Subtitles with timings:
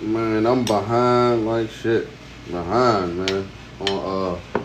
[0.00, 2.08] Man, I'm behind like shit.
[2.50, 3.48] Behind, man.
[3.80, 4.60] On uh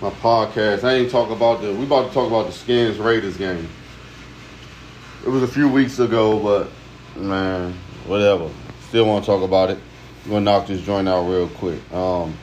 [0.00, 0.84] my podcast.
[0.84, 3.68] I ain't talk about the we about to talk about the Skins Raiders game.
[5.24, 7.72] It was a few weeks ago, but man,
[8.06, 8.50] whatever.
[8.88, 9.78] Still wanna talk about it.
[10.24, 11.80] I'm gonna knock this joint out real quick.
[11.92, 12.36] Um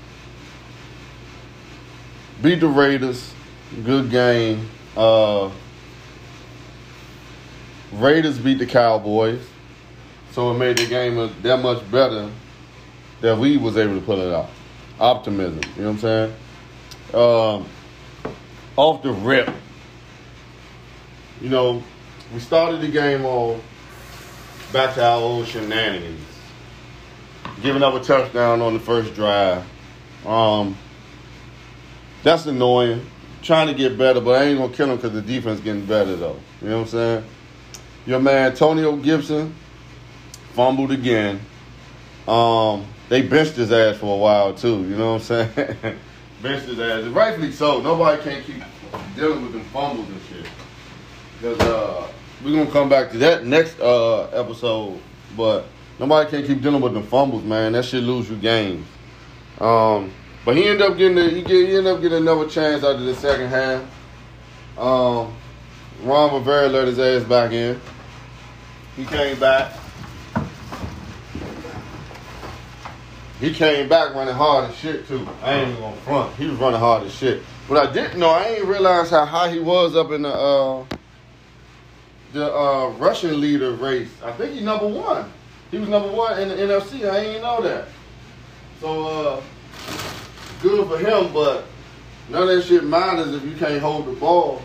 [2.41, 3.33] beat the Raiders.
[3.83, 4.67] Good game.
[4.97, 5.51] Uh
[7.93, 9.41] Raiders beat the Cowboys.
[10.35, 12.29] So it made the game that much better
[13.21, 14.49] that we was able to pull it out.
[14.99, 16.33] Optimism, you know what I'm saying?
[17.13, 17.65] Um,
[18.75, 19.49] off the rip,
[21.39, 21.81] you know,
[22.33, 23.61] we started the game off
[24.73, 26.19] back to our old shenanigans.
[27.61, 29.63] Giving up a touchdown on the first drive.
[30.25, 30.77] Um,
[32.23, 33.05] that's annoying.
[33.41, 36.17] Trying to get better, but I ain't gonna kill him because the defense getting better
[36.17, 36.37] though.
[36.61, 37.23] You know what I'm saying?
[38.05, 39.55] Your man Antonio Gibson
[40.55, 41.41] fumbled again.
[42.27, 44.81] Um, they benched his ass for a while too.
[44.83, 45.99] You know what I'm saying?
[46.41, 47.81] benched his ass, rightfully so.
[47.81, 48.63] Nobody can't keep
[49.15, 50.45] dealing with them fumbles and shit.
[51.41, 52.07] Cause uh,
[52.43, 54.99] we're gonna come back to that next uh, episode,
[55.35, 55.65] but
[55.99, 57.73] nobody can't keep dealing with them fumbles, man.
[57.73, 58.87] That shit lose you games.
[59.59, 60.11] Um,
[60.45, 63.15] but he ended up getting he, get, he ended up getting another chance after the
[63.15, 63.81] second half.
[64.77, 65.35] Um,
[66.03, 67.79] Ron Rivera let his ass back in.
[68.95, 69.73] He came back.
[73.39, 75.27] He came back running hard as shit too.
[75.43, 76.35] I ain't even gonna front.
[76.35, 77.41] He was running hard as shit.
[77.67, 78.29] But I didn't know.
[78.29, 80.85] I ain't realize how high he was up in the uh,
[82.31, 84.09] the uh, rushing leader race.
[84.23, 85.31] I think he number one.
[85.69, 87.09] He was number one in the NFC.
[87.09, 87.87] I ain't know that.
[88.79, 89.41] So uh,
[90.61, 91.33] good for him.
[91.33, 91.65] But
[92.29, 94.61] none of that shit matters if you can't hold the ball.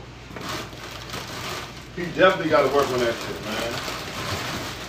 [1.96, 3.99] He definitely got to work on that shit, man.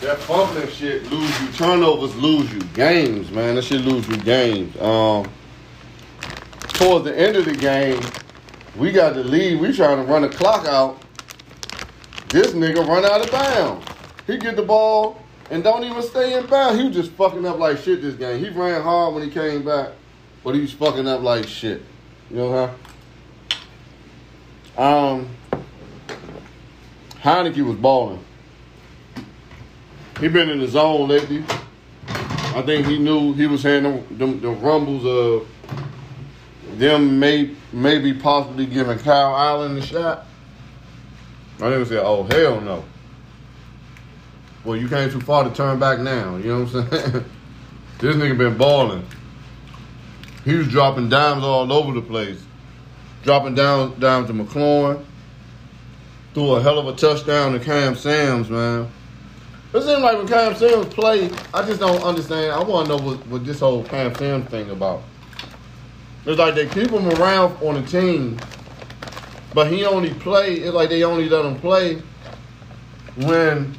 [0.02, 1.48] That fumbling shit lose you.
[1.50, 3.54] Turnovers lose you games, man.
[3.54, 4.76] That shit lose you games.
[4.82, 5.30] Um,
[6.70, 8.02] towards the end of the game,
[8.76, 9.62] we got the lead.
[9.62, 11.04] We trying to run the clock out.
[12.30, 13.86] This nigga run out of bounds.
[14.26, 15.22] He get the ball
[15.52, 16.80] and don't even stay in bounds.
[16.80, 18.44] He was just fucking up like shit this game.
[18.44, 19.90] He ran hard when he came back,
[20.44, 21.84] but he was fucking up like shit.
[22.32, 22.74] You know
[24.78, 24.82] huh?
[24.82, 25.30] Um,
[27.22, 28.26] Heinicke was balling.
[30.22, 31.44] He been in the zone lately.
[32.08, 35.48] I think he knew he was hearing the, the, the rumbles of
[36.78, 40.28] them may maybe possibly giving Kyle Allen a shot.
[41.60, 42.86] I didn't say, oh hell no.
[44.64, 46.38] Well, you came too far to turn back now.
[46.38, 47.12] You know what I'm saying?
[47.98, 49.04] this nigga been balling.
[50.46, 52.44] He was dropping dimes all over the place.
[53.24, 55.04] Dropping down down to McLaurin.
[56.36, 58.88] Threw a hell of a touchdown to Cam Sims, man.
[59.74, 62.52] It seems like when Cam Sims play, I just don't understand.
[62.52, 65.02] I want to know what, what this whole Cam Sims thing about.
[66.26, 68.38] It's like they keep him around on the team,
[69.54, 70.56] but he only play.
[70.56, 72.02] It's like they only let him play
[73.16, 73.74] when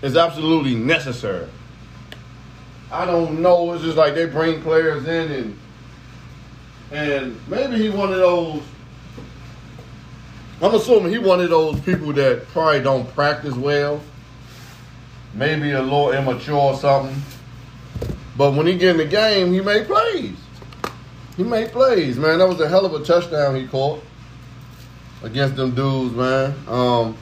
[0.00, 1.48] it's absolutely necessary.
[2.92, 3.72] I don't know.
[3.72, 5.58] It's just like they bring players in and
[6.92, 8.62] and maybe he one of those.
[10.62, 14.00] I'm assuming he one of those people that probably don't practice well
[15.34, 17.20] maybe a little immature or something.
[18.36, 20.36] But when he get in the game, he made plays.
[21.36, 22.38] He made plays, man.
[22.38, 24.02] That was a hell of a touchdown he caught
[25.22, 26.54] against them dudes, man.
[26.66, 27.16] Um,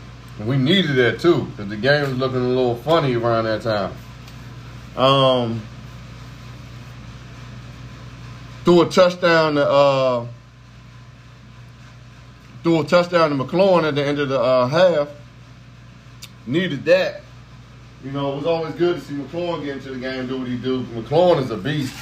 [0.45, 3.93] we needed that too, because the game was looking a little funny around that time.
[4.97, 5.63] Um,
[8.65, 10.27] threw a touchdown to uh,
[12.63, 15.09] threw a touchdown to McLaurin at the end of the uh, half.
[16.47, 17.24] Needed that.
[18.05, 20.47] You know, it was always good to see McLaurin get into the game, do what
[20.47, 20.83] he do.
[20.83, 21.95] McLaurin is a beast.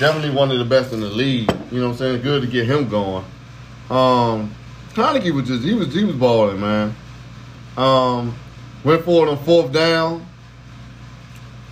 [0.00, 1.48] Definitely one of the best in the league.
[1.70, 2.22] You know what I'm saying?
[2.22, 3.24] Good to get him going.
[3.88, 4.52] Um,
[4.94, 6.96] Heinicke was just he was he was balling, man.
[7.76, 8.34] Um,
[8.82, 10.26] went for it on fourth down.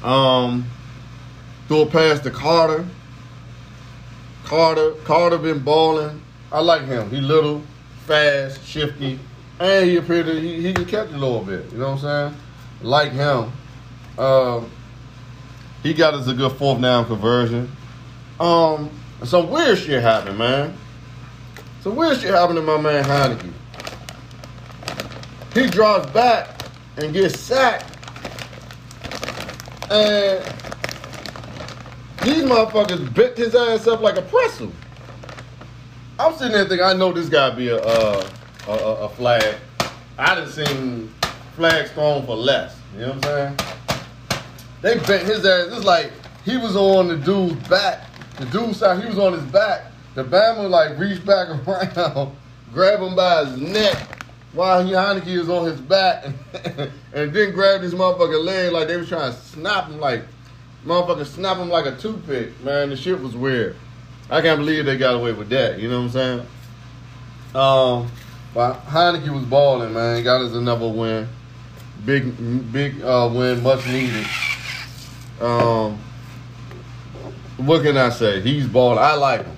[0.05, 0.67] Um,
[1.67, 2.87] threw a pass to Carter.
[4.45, 6.23] Carter, Carter been balling.
[6.53, 7.11] I like him.
[7.11, 7.61] He little,
[8.07, 9.19] fast, shifty,
[9.59, 11.73] and he appeared to he, he can catch a little bit.
[11.73, 12.41] You know what I'm saying?
[12.83, 13.51] Like him.
[14.19, 14.71] Um,
[15.83, 17.71] he got us a good fourth down conversion.
[18.41, 18.91] Um,
[19.23, 20.77] some weird shit happened, man.
[21.83, 23.53] Some weird shit happened to my man Heinicke.
[25.55, 26.63] He drops back
[26.97, 27.91] and gets sacked.
[29.91, 30.43] And
[32.23, 34.73] these motherfuckers bit his ass up like a pretzel.
[36.19, 38.29] I'm sitting there thinking, I know this guy be a, uh,
[38.69, 39.57] a, a flag.
[40.17, 41.15] I done seen
[41.57, 42.77] flags thrown for less.
[42.95, 43.74] You know what I'm saying?
[44.85, 45.69] They bent his ass.
[45.73, 46.13] It's like
[46.45, 48.07] he was on the dude's back.
[48.37, 49.91] The dude side, he was on his back.
[50.15, 52.37] The Bama like reached back around,
[52.71, 56.27] grabbed him by his neck while he Heinicke was on his back
[57.15, 60.23] and, then grabbed his motherfucking leg like they was trying to snap him like
[60.85, 62.63] motherfucker snap him like a toothpick.
[62.63, 63.77] Man, the shit was weird.
[64.29, 65.79] I can't believe they got away with that.
[65.79, 66.41] You know what I'm saying?
[67.55, 68.13] Um,
[68.53, 70.23] but Heinicke was balling, man.
[70.23, 71.27] Got us another win.
[72.05, 74.27] Big, big uh, win, much needed.
[75.41, 75.99] Um,
[77.57, 78.41] what can I say?
[78.41, 78.99] He's balling.
[78.99, 79.57] I like him.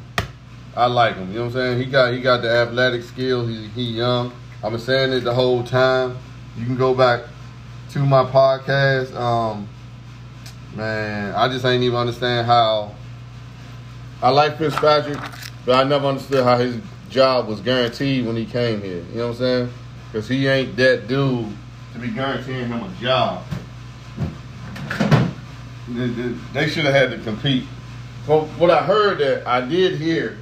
[0.77, 1.29] I like him.
[1.29, 1.79] You know what I'm saying?
[1.79, 3.47] He got he got the athletic skill.
[3.47, 4.33] He he young.
[4.63, 6.17] I've been saying it the whole time.
[6.59, 7.23] You can go back
[7.91, 9.15] to my podcast.
[9.15, 9.69] Um,
[10.75, 12.95] man, I just ain't even understand how.
[14.23, 15.19] I like Fitzpatrick,
[15.67, 16.81] but I never understood how his
[17.11, 19.05] job was guaranteed when he came here.
[19.13, 19.73] You know what I'm saying?
[20.11, 21.47] Because he ain't that dude
[21.93, 23.43] to be guaranteeing him a job.
[25.89, 27.65] They should have had to compete.
[28.25, 30.39] From what I heard that I did hear,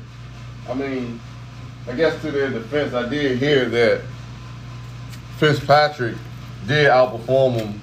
[0.68, 1.20] I mean,
[1.86, 4.02] I guess to their defense, I did hear that
[5.36, 6.16] Fitzpatrick
[6.66, 7.80] did outperform him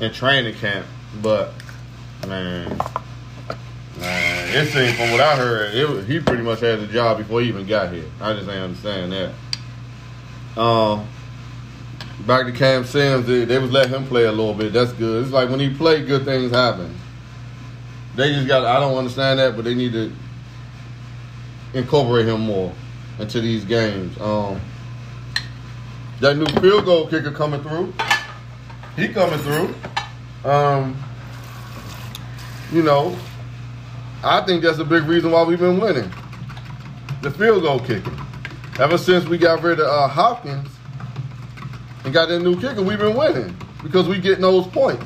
[0.00, 0.86] in training camp,
[1.22, 1.52] but
[2.26, 2.76] man,
[4.00, 7.40] man, it seemed from what I heard, it, he pretty much had the job before
[7.40, 8.06] he even got here.
[8.20, 10.60] I just ain't understand that.
[10.60, 11.06] Um,
[12.26, 14.72] back to Cam Sims, they, they was letting him play a little bit.
[14.72, 15.24] That's good.
[15.24, 16.94] It's like when he played, good things happen.
[18.16, 18.64] They just got.
[18.64, 20.12] I don't understand that, but they need to
[21.74, 22.72] incorporate him more
[23.18, 24.18] into these games.
[24.20, 24.60] Um,
[26.20, 27.92] that new field goal kicker coming through.
[28.96, 29.74] He coming through.
[30.44, 30.96] Um,
[32.72, 33.16] you know,
[34.24, 36.12] I think that's a big reason why we've been winning.
[37.22, 38.12] The field goal kicker.
[38.80, 40.68] Ever since we got rid of uh, Hopkins
[42.04, 45.04] and got that new kicker, we've been winning because we getting those points.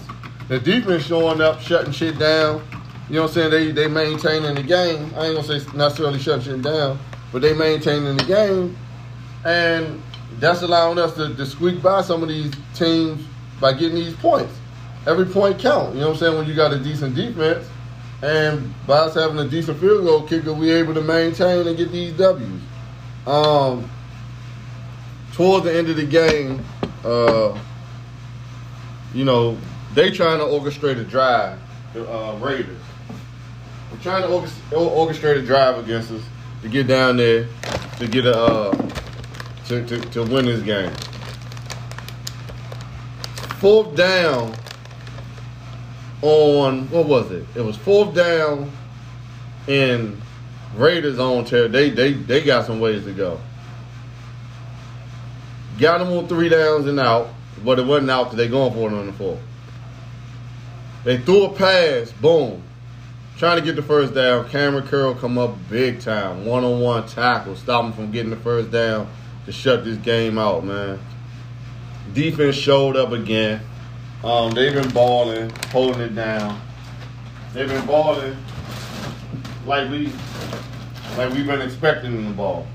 [0.49, 2.63] The defense showing up, shutting shit down.
[3.09, 3.51] You know what I'm saying?
[3.51, 5.13] They they maintaining the game.
[5.17, 6.99] I ain't gonna say necessarily shutting shit down,
[7.33, 8.77] but they maintaining the game.
[9.45, 10.03] And
[10.39, 13.25] that's allowing us to, to squeak by some of these teams
[13.61, 14.53] by getting these points.
[15.07, 15.95] Every point count.
[15.95, 16.37] You know what I'm saying?
[16.37, 17.67] When you got a decent defense,
[18.23, 21.91] and by us having a decent field goal kicker, we able to maintain and get
[21.91, 22.61] these W's.
[23.27, 23.91] Um,
[25.33, 26.65] towards the end of the game,
[27.05, 27.59] uh,
[29.15, 29.59] you know,
[29.95, 31.59] they trying to orchestrate a drive,
[31.93, 32.79] the uh, Raiders.
[33.91, 36.23] They're trying to orchestrate a drive against us
[36.63, 37.47] to get down there
[37.99, 38.91] to get a uh,
[39.67, 40.93] to, to, to win this game.
[43.59, 44.55] Fourth down
[46.23, 47.45] on what was it?
[47.55, 48.73] It was fourth down
[49.67, 50.21] in
[50.75, 51.69] Raiders on tear.
[51.69, 53.41] They they they got some ways to go.
[55.83, 57.31] Got them on three downs and out,
[57.65, 59.41] but it wasn't out because they going for it on the fourth.
[61.03, 62.63] They threw a pass, boom.
[63.37, 64.49] Trying to get the first down.
[64.49, 66.47] Kamren Curl come up big time.
[66.47, 67.57] One on one tackle.
[67.57, 69.09] Stop him from getting the first down
[69.47, 71.01] to shut this game out, man.
[72.15, 73.61] Defense showed up again.
[74.23, 76.61] Um, they've been balling, holding it down.
[77.55, 78.37] They've been balling
[79.67, 80.13] like we
[81.17, 82.69] like we've been expecting them to ball.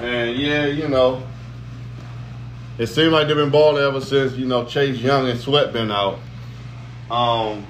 [0.00, 1.22] And yeah, you know,
[2.78, 5.90] it seemed like they've been balling ever since, you know, Chase Young and Sweat been
[5.90, 6.18] out.
[7.10, 7.66] Um,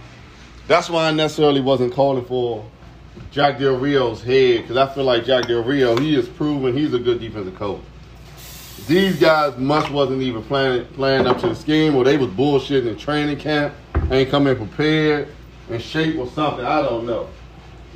[0.67, 2.69] that's why I necessarily wasn't calling for
[3.31, 6.95] Jack Del Rio's head, because I feel like Jack Del Rio, he is proven he's
[6.95, 7.81] a good defensive coach
[8.89, 12.87] these guys must wasn't even planning playing up to the scheme or they was bullshitting
[12.87, 13.75] in training camp,
[14.11, 15.29] ain't coming prepared
[15.69, 16.65] in shape or something.
[16.65, 17.29] I don't know.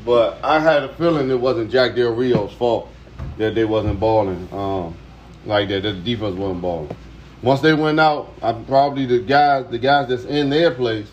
[0.04, 2.88] But I had a feeling it wasn't Jack Del Rio's fault
[3.38, 4.96] that they wasn't balling um,
[5.44, 6.96] like that, the defense wasn't balling.
[7.42, 11.08] Once they went out, I probably the guys the guys that's in their place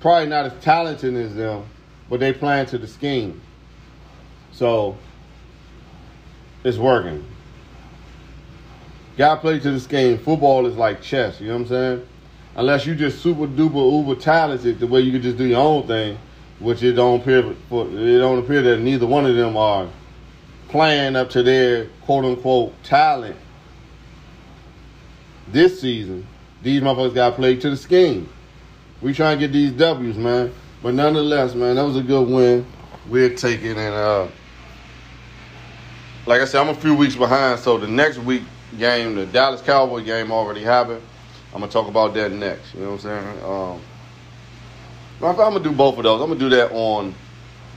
[0.00, 1.64] probably not as talented as them,
[2.10, 3.40] but they playing to the scheme.
[4.50, 4.96] So
[6.64, 7.24] it's working.
[9.16, 10.18] Got play to this game.
[10.18, 11.40] Football is like chess.
[11.40, 12.08] You know what I'm saying?
[12.56, 15.86] Unless you just super duper uber talented, the way you can just do your own
[15.86, 16.18] thing,
[16.58, 19.88] which it don't appear it don't appear that neither one of them are
[20.72, 23.36] playing up to their quote unquote talent
[25.48, 26.26] this season.
[26.62, 28.28] These motherfuckers got played to the scheme.
[29.02, 30.52] We trying to get these W's, man.
[30.82, 32.66] But nonetheless, man, that was a good win.
[33.08, 34.28] We'll take it and uh
[36.24, 38.42] like I said, I'm a few weeks behind, so the next week
[38.78, 41.02] game, the Dallas Cowboy game already happened.
[41.52, 42.74] I'm gonna talk about that next.
[42.74, 43.44] You know what I'm saying?
[43.44, 43.80] Um,
[45.28, 46.22] I'm gonna do both of those.
[46.22, 47.14] I'm gonna do that on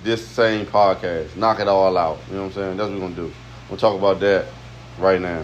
[0.05, 1.35] this same podcast.
[1.35, 2.19] Knock it all out.
[2.29, 2.77] You know what I'm saying?
[2.77, 3.33] That's what we're gonna do.
[3.67, 4.45] We'll talk about that
[4.99, 5.43] right now.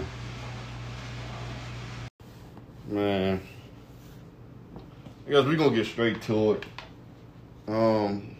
[2.88, 3.40] Man.
[5.26, 6.64] I guess we're gonna get straight to it.
[7.66, 8.36] Um,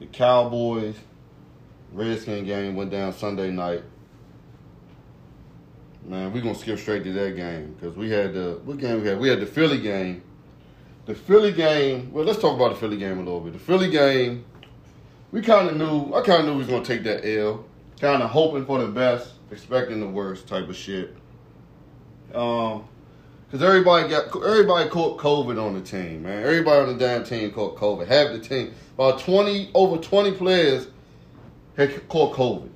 [0.00, 0.96] the Cowboys
[1.92, 3.84] Redskin game went down Sunday night.
[6.04, 9.08] Man, we're gonna skip straight to that game because we had the what game we
[9.08, 9.20] had?
[9.20, 10.22] We had the Philly game.
[11.06, 12.10] The Philly game.
[12.12, 13.52] Well, let's talk about the Philly game a little bit.
[13.52, 14.44] The Philly game.
[15.36, 16.14] We kind of knew.
[16.14, 17.66] I kind of knew we was gonna take that L.
[18.00, 21.14] Kind of hoping for the best, expecting the worst type of shit.
[22.32, 22.88] Um,
[23.50, 26.42] cause everybody got everybody caught COVID on the team, man.
[26.42, 28.06] Everybody on the damn team caught COVID.
[28.06, 30.88] Half the team, about twenty over twenty players
[31.76, 32.70] had caught COVID.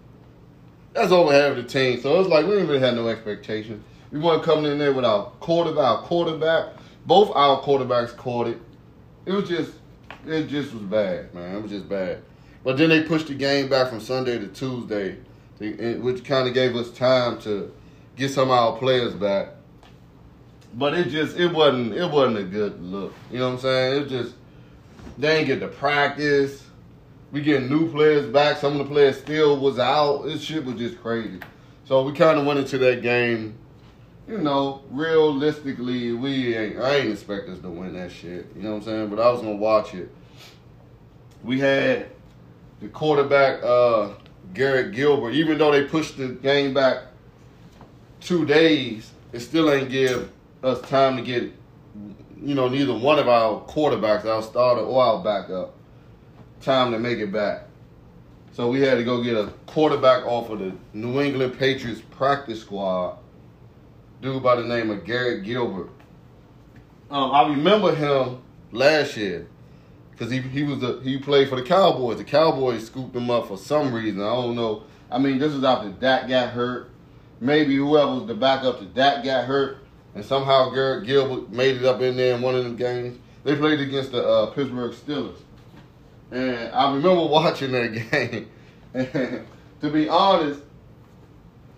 [0.93, 1.99] That's over half the team.
[2.03, 3.83] So it's like we didn't really have no expectations.
[4.13, 5.83] We weren't coming in there with our quarterback.
[5.83, 6.75] Our quarterback,
[7.07, 8.61] both our quarterbacks caught it.
[9.25, 9.73] It was just,
[10.27, 11.57] it just was bad, man.
[11.57, 12.21] It was just bad.
[12.63, 15.19] But then they pushed the game back from Sunday to Tuesday,
[15.59, 17.73] which kind of gave us time to
[18.17, 19.49] get some of our players back.
[20.75, 23.15] But it just, it wasn't, it wasn't a good look.
[23.31, 24.03] You know what I'm saying?
[24.03, 24.35] It just,
[25.19, 26.65] they ain't get to practice.
[27.33, 28.59] We getting new players back.
[28.59, 30.25] Some of the players still was out.
[30.25, 31.41] This shit was just crazy.
[31.85, 33.57] So we kind of went into that game.
[34.29, 36.79] You know, realistically, we ain't.
[36.79, 38.47] I ain't expect us to win that shit.
[38.55, 39.09] You know what I'm saying?
[39.09, 40.09] But I was gonna watch it.
[41.43, 42.11] We had
[42.81, 44.11] the quarterback uh,
[44.55, 45.33] Garrett Gilbert.
[45.33, 47.05] Even though they pushed the game back
[48.21, 50.31] two days, it still ain't give
[50.63, 51.53] us time to get.
[52.43, 55.75] You know, neither one of our quarterbacks, our starter or our backup,
[56.63, 57.65] time to make it back.
[58.53, 62.63] So we had to go get a quarterback off of the New England Patriots practice
[62.63, 63.19] squad,
[64.23, 65.91] dude by the name of Garrett Gilbert.
[67.11, 68.39] Um, I remember him
[68.73, 69.47] last year
[70.21, 72.19] because he he was the, he played for the Cowboys.
[72.19, 74.21] The Cowboys scooped him up for some reason.
[74.21, 74.83] I don't know.
[75.11, 76.91] I mean, this is after Dak got hurt.
[77.41, 79.79] Maybe whoever was the backup to Dak got hurt,
[80.15, 83.19] and somehow Garrett Gilbert made it up in there in one of them games.
[83.45, 85.39] They played against the uh, Pittsburgh Steelers.
[86.31, 88.51] And I remember watching that game.
[88.93, 89.47] And
[89.81, 90.61] to be honest,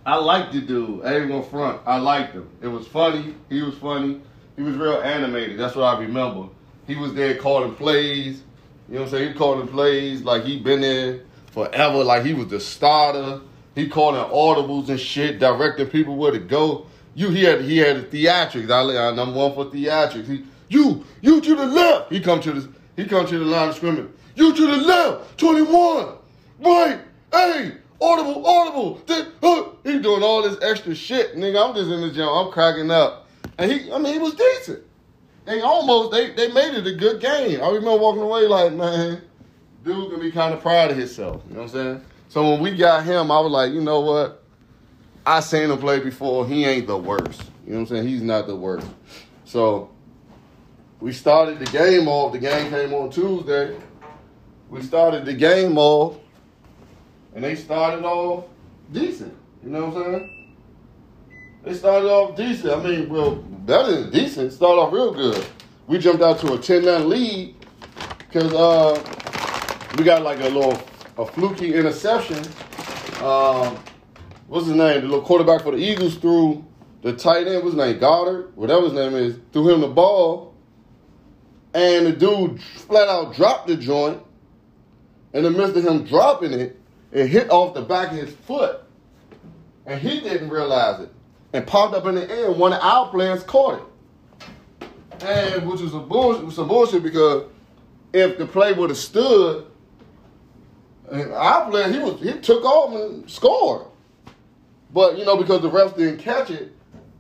[0.04, 1.04] I liked the dude.
[1.04, 1.80] I ain't gonna front.
[1.87, 2.50] I liked him.
[2.61, 3.37] It was funny.
[3.49, 4.20] He was funny.
[4.56, 5.61] He was real animated.
[5.61, 6.49] That's what I remember.
[6.92, 8.42] He was there calling plays.
[8.87, 9.32] You know what I'm saying?
[9.32, 11.22] He calling plays like he been there
[11.52, 12.04] forever.
[12.04, 13.40] Like he was the starter.
[13.75, 16.84] He calling audibles and shit, directing people where to go.
[17.14, 18.70] You he had he had the theatrics.
[18.70, 20.26] I, I number one for theatrics.
[20.26, 22.12] He you you to the left.
[22.12, 24.11] He come to the he come to the line of scrimmage.
[24.34, 26.14] You to the left, 21.
[26.61, 27.00] Right,
[27.32, 27.72] hey,
[28.02, 29.02] audible, audible.
[29.42, 31.68] uh, he doing all this extra shit, nigga.
[31.68, 32.28] I'm just in the gym.
[32.28, 33.28] I'm cracking up.
[33.56, 34.84] And he, I mean, he was decent.
[35.44, 37.61] They almost, they, they made it a good game.
[37.61, 39.22] I remember walking away like, man,
[39.84, 41.42] dude can be kind of proud of himself.
[41.49, 42.04] You know what I'm saying?
[42.28, 44.42] So when we got him, I was like, you know what?
[45.26, 46.46] I seen him play before.
[46.46, 47.42] He ain't the worst.
[47.66, 48.08] You know what I'm saying?
[48.08, 48.87] He's not the worst.
[49.44, 49.90] So
[51.00, 52.32] we started the game off.
[52.32, 53.76] The game came on Tuesday
[54.72, 56.16] we started the game off,
[57.34, 58.46] and they started off
[58.90, 59.37] decent.
[59.62, 60.41] You know what I'm saying?
[61.64, 62.73] They started off decent.
[62.73, 64.52] I mean, well, better than decent.
[64.52, 65.45] Started off real good.
[65.87, 67.54] We jumped out to a 10-9 lead
[68.19, 69.00] because uh,
[69.97, 70.83] we got like a little
[71.19, 72.38] a fluky interception.
[73.23, 73.78] Um,
[74.49, 75.02] what's his name?
[75.02, 76.64] The little quarterback for the Eagles threw
[77.02, 77.62] the tight end.
[77.62, 77.99] What's his name?
[78.00, 80.54] Goedert, whatever his name is, threw him the ball,
[81.75, 84.21] and the dude flat out dropped the joint
[85.33, 86.78] in the midst of him dropping it,
[87.11, 88.81] it hit off the back of his foot.
[89.87, 91.12] And he didn't realize it.
[91.52, 92.50] And popped up in the air.
[92.50, 94.88] One of our players caught it.
[95.23, 97.44] And which was a bullshit, some bullshit because
[98.12, 99.66] if the play would have stood,
[101.11, 103.87] our player he was he took off and scored.
[104.92, 106.75] But you know, because the refs didn't catch it,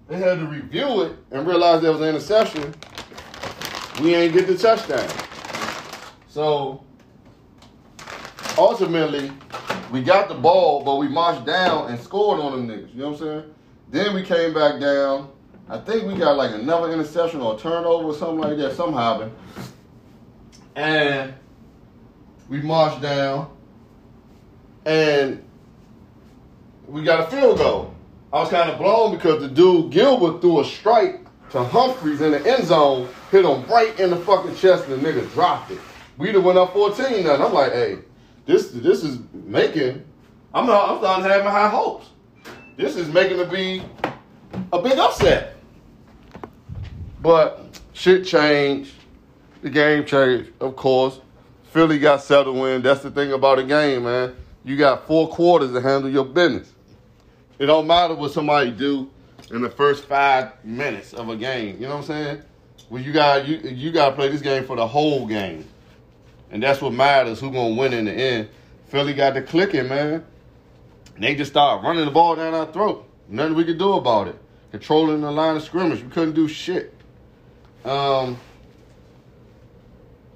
[0.08, 2.74] they had to review it and realize there was an interception.
[4.02, 5.08] We ain't get the touchdown.
[6.28, 6.82] So
[8.58, 9.30] ultimately,
[9.90, 12.94] we got the ball, but we marched down and scored on them niggas.
[12.94, 13.54] You know what I'm saying?
[13.92, 15.30] Then we came back down.
[15.68, 18.74] I think we got like another interception or turnover or something like that.
[18.74, 19.32] Something happened.
[20.74, 21.34] And
[22.48, 23.54] we marched down.
[24.86, 25.44] And
[26.88, 27.94] we got a field goal.
[28.32, 31.20] I was kind of blown because the dude Gilbert threw a strike
[31.50, 35.06] to Humphries in the end zone, hit him right in the fucking chest, and the
[35.06, 35.78] nigga dropped it.
[36.16, 37.34] We'd have went up 14 now.
[37.34, 37.98] I'm like, hey,
[38.46, 40.02] this this is making.
[40.54, 42.06] I'm not, I'm starting having high hopes.
[42.82, 43.80] This is making it be
[44.72, 45.54] a big upset.
[47.20, 48.90] But shit changed.
[49.62, 51.20] The game changed, of course.
[51.62, 52.82] Philly got settled in.
[52.82, 54.34] That's the thing about a game, man.
[54.64, 56.72] You got four quarters to handle your business.
[57.60, 59.08] It don't matter what somebody do
[59.52, 61.76] in the first five minutes of a game.
[61.76, 62.42] You know what I'm saying?
[62.90, 65.68] Well, you got you you got to play this game for the whole game.
[66.50, 67.38] And that's what matters.
[67.38, 68.48] Who gonna win in the end?
[68.88, 70.24] Philly got the clicking, man.
[71.14, 73.08] And they just started running the ball down our throat.
[73.28, 74.38] Nothing we could do about it.
[74.70, 76.94] Controlling the line of scrimmage, we couldn't do shit.
[77.84, 78.38] Um,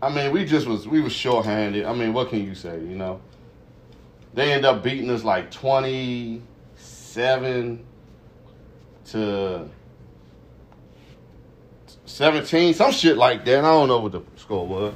[0.02, 1.86] I mean, we just was we was shorthanded.
[1.86, 2.74] I mean, what can you say?
[2.74, 3.20] You know,
[4.34, 6.42] they end up beating us like twenty
[6.76, 7.86] seven
[9.06, 9.68] to
[12.04, 13.58] seventeen, some shit like that.
[13.60, 14.92] I don't know what the score was,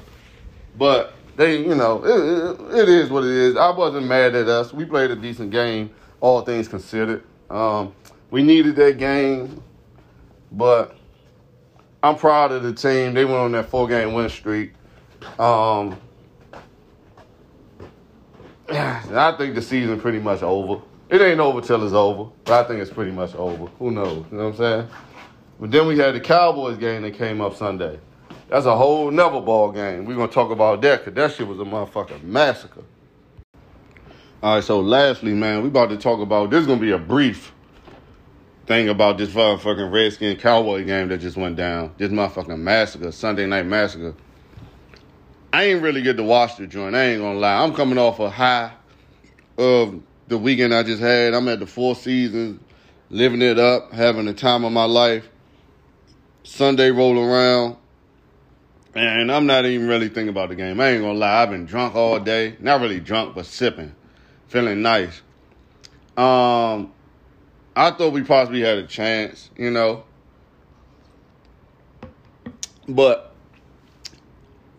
[0.76, 3.56] but they, you know, it, it, it is what it is.
[3.56, 4.72] I wasn't mad at us.
[4.72, 7.24] We played a decent game, all things considered.
[7.48, 7.94] Um,
[8.30, 9.62] we needed that game,
[10.52, 10.96] but
[12.02, 13.14] I'm proud of the team.
[13.14, 14.72] They went on that four game win streak.
[15.38, 15.98] Um,
[18.70, 20.82] I think the season pretty much over.
[21.10, 23.66] It ain't over till it's over, but I think it's pretty much over.
[23.78, 24.24] Who knows?
[24.30, 24.88] You know what I'm saying?
[25.58, 27.98] But then we had the Cowboys game that came up Sunday.
[28.50, 30.04] That's a whole never ball game.
[30.04, 32.82] We're gonna talk about that because that shit was a motherfucking massacre.
[34.42, 36.62] All right, so lastly, man, we about to talk about this.
[36.62, 37.52] Is gonna be a brief
[38.66, 41.94] thing about this motherfucking Redskin Cowboy game that just went down.
[41.96, 44.14] This motherfucking massacre, Sunday night massacre.
[45.52, 46.96] I ain't really get to watch the joint.
[46.96, 47.62] I ain't gonna lie.
[47.62, 48.72] I'm coming off a high
[49.58, 51.34] of the weekend I just had.
[51.34, 52.60] I'm at the Four Seasons,
[53.10, 55.28] living it up, having the time of my life.
[56.42, 57.76] Sunday roll around,
[58.94, 60.80] and I'm not even really thinking about the game.
[60.80, 61.42] I ain't gonna lie.
[61.42, 62.56] I've been drunk all day.
[62.60, 63.94] Not really drunk, but sipping,
[64.48, 65.22] feeling nice.
[66.16, 66.92] Um,
[67.76, 70.04] I thought we possibly had a chance, you know,
[72.88, 73.32] but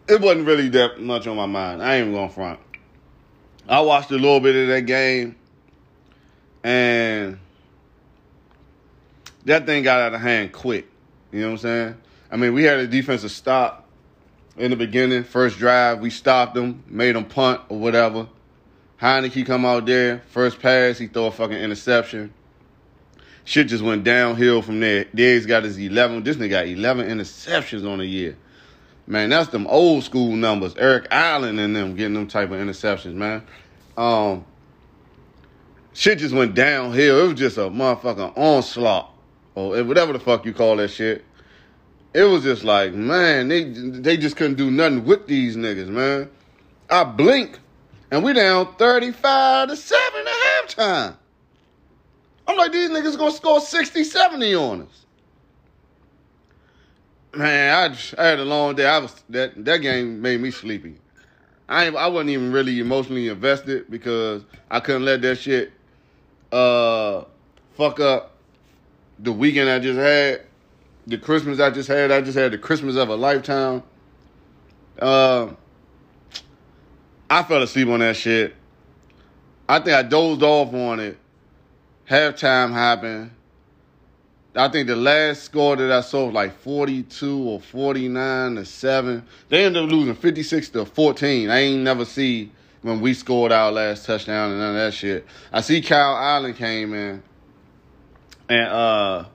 [0.08, 1.82] it wasn't really that much on my mind.
[1.82, 2.60] I ain't even going front.
[3.68, 5.36] I watched a little bit of that game,
[6.64, 7.40] and
[9.46, 10.88] that thing got out of hand quick.
[11.32, 11.98] You know what I'm saying?
[12.30, 13.81] I mean, we had a defensive stop
[14.58, 16.00] in the beginning, first drive.
[16.00, 18.28] We stopped them, made them punt or whatever.
[19.02, 22.34] Heinicke come out there, first pass, he throw a fucking interception.
[23.44, 25.06] Shit just went downhill from there.
[25.16, 26.24] Diggs got his 11.
[26.24, 28.38] This nigga got 11 interceptions on the year.
[29.08, 30.76] Man, that's them old school numbers.
[30.78, 33.44] Eric Allen and them getting them type of interceptions, man.
[33.98, 34.46] Um,
[35.94, 37.24] shit just went downhill.
[37.24, 39.12] It was just a motherfucking onslaught,
[39.56, 41.26] or whatever the fuck you call that shit.
[42.14, 46.30] It was just like, man, they they just couldn't do nothing with these niggas, man.
[46.90, 47.60] I blink,
[48.12, 51.16] and we down thirty five to seven at halftime.
[52.48, 55.06] I'm like, these niggas gonna score 60, 70 on us.
[57.34, 58.86] Man, I, just, I had a long day.
[58.86, 60.96] I was that that game made me sleepy.
[61.70, 65.72] I I wasn't even really emotionally invested because I couldn't let that shit
[66.52, 67.24] uh
[67.78, 68.36] fuck up
[69.20, 70.42] the weekend I just had,
[71.12, 72.12] the Christmas I just had.
[72.12, 73.84] I just had the Christmas of a lifetime.
[75.00, 75.50] Uh,
[77.30, 78.56] I fell asleep on that shit.
[79.70, 81.18] I think I dozed off on it
[82.12, 83.32] halftime happened.
[84.54, 89.26] I think the last score that I saw was like 42 or 49 to 7.
[89.48, 91.50] They ended up losing 56 to 14.
[91.50, 95.26] I ain't never see when we scored our last touchdown and none of that shit.
[95.54, 97.24] I see Kyle Allen came in.
[98.50, 99.26] And uh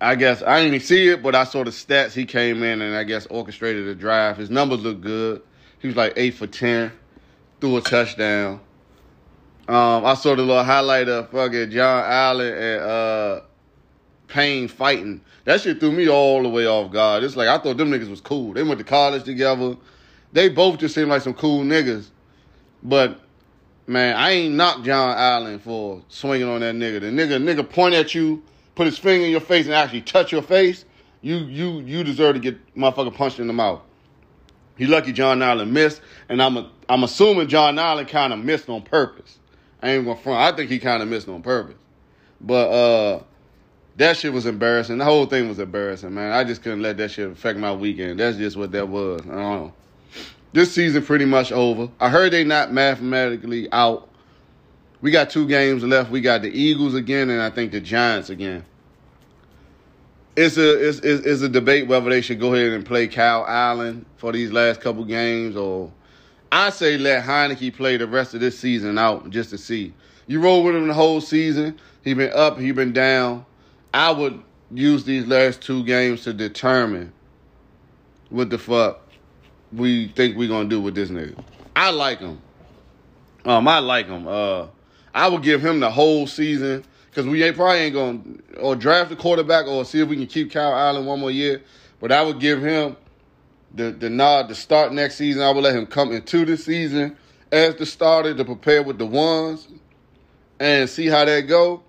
[0.00, 2.12] I guess I didn't even see it, but I saw the stats.
[2.12, 4.36] He came in and I guess orchestrated the drive.
[4.36, 5.42] His numbers look good.
[5.80, 6.92] He was like eight for ten,
[7.60, 8.60] threw a touchdown.
[9.68, 13.40] Um, I saw the little highlight of fucking Jon Allen and uh,
[14.28, 15.20] Payne fighting.
[15.44, 17.24] That shit threw me all the way off guard.
[17.24, 18.54] It's like I thought them niggas was cool.
[18.54, 19.76] They went to college together.
[20.32, 22.08] They both just seemed like some cool niggas.
[22.82, 23.20] But
[23.86, 27.00] man, I ain't knocked Jon Allen for swinging on that nigga.
[27.00, 28.42] The nigga, nigga point at you,
[28.78, 30.84] put his finger in your face, and actually touch your face.
[31.20, 33.80] You, you, you deserve to get motherfucker punched in the mouth.
[34.76, 38.68] You lucky Jon Allen missed, and I'm, a, I'm assuming Jon Allen kind of missed
[38.68, 39.40] on purpose.
[39.82, 40.38] I ain't gonna front.
[40.38, 41.74] I think he kind of missed on purpose.
[42.40, 43.22] But uh,
[43.96, 44.98] that shit was embarrassing.
[44.98, 46.30] The whole thing was embarrassing, man.
[46.30, 48.20] I just couldn't let that shit affect my weekend.
[48.20, 49.22] That's just what that was.
[49.22, 49.72] I don't know.
[50.52, 51.90] This season pretty much over.
[51.98, 54.07] I heard they not mathematically out.
[55.00, 56.10] We got two games left.
[56.10, 58.64] We got the Eagles again, and I think the Giants again.
[60.36, 63.44] It's a it's, it's, it's a debate whether they should go ahead and play Kyle
[63.46, 65.90] Allen for these last couple games or
[66.52, 69.92] I say let Heinicke play the rest of this season out just to see.
[70.28, 71.78] You roll with him the whole season.
[72.04, 73.44] He been up, he been down.
[73.92, 77.12] I would use these last two games to determine
[78.30, 79.00] what the fuck
[79.72, 81.42] we think we're gonna do with this nigga.
[81.74, 82.40] I like him.
[83.44, 84.26] Um, I like him.
[84.28, 84.66] Uh,
[85.14, 88.20] I would give him the whole season because we ain't probably ain't gonna
[88.60, 91.62] or draft a quarterback or see if we can keep Kyle Allen one more year.
[92.00, 92.96] But I would give him
[93.74, 95.42] the the nod to start next season.
[95.42, 97.16] I would let him come into the season
[97.50, 99.68] as the starter to prepare with the ones
[100.60, 101.82] and see how that go,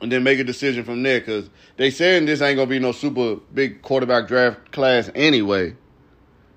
[0.00, 1.20] and then make a decision from there.
[1.20, 5.74] Because they saying this ain't gonna be no super big quarterback draft class anyway.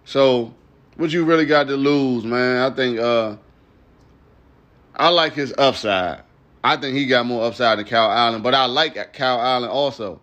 [0.06, 0.54] So
[0.96, 2.72] what you really got to lose, man?
[2.72, 3.36] I think uh,
[5.00, 6.24] I like his upside.
[6.62, 10.20] I think he got more upside than Kyle Allen, but I like Kyle Allen also.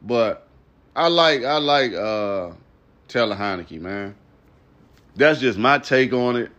[0.00, 0.46] But
[0.94, 2.52] I like I like uh
[3.08, 4.14] Taylor Heinicke, man.
[5.16, 6.52] That's just my take on it.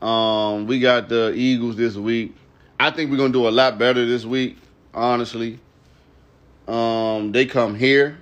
[0.00, 2.36] Um, we got the Eagles this week.
[2.78, 4.56] I think we're gonna do a lot better this week,
[4.94, 5.58] honestly.
[6.68, 8.18] Um, they come here.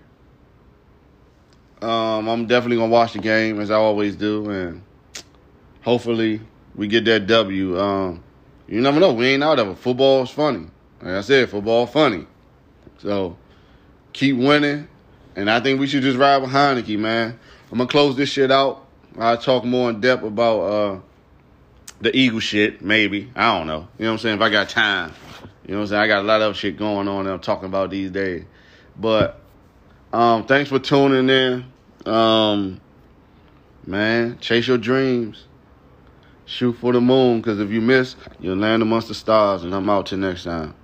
[1.83, 4.83] Um, I'm definitely gonna watch the game as I always do, and
[5.83, 6.41] hopefully
[6.75, 7.79] we get that W.
[7.79, 8.25] Um,
[8.67, 9.13] you never know.
[9.13, 9.79] We ain't out of it.
[9.79, 10.67] Football's funny.
[11.01, 12.27] Like I said, football funny.
[12.99, 13.37] So
[14.13, 14.89] keep winning.
[15.37, 17.39] And I think we should just ride with Heinicke, man.
[17.71, 18.87] I'm gonna close this shit out.
[19.19, 21.01] I'll talk more in depth about uh,
[22.01, 23.31] the Eagle shit, maybe.
[23.35, 23.89] I don't know.
[23.99, 24.37] You know what I'm saying?
[24.37, 25.13] If I got time.
[25.67, 26.03] You know what I'm saying?
[26.03, 28.45] I got a lot of shit going on that I'm talking about these days.
[28.99, 29.41] But
[30.13, 32.13] um, thanks for tuning in.
[32.13, 32.81] Um,
[33.87, 35.47] man, chase your dreams.
[36.47, 39.65] Shoot for the moon, because if you miss, you'll land amongst the stars.
[39.65, 40.75] And I'm out till next time.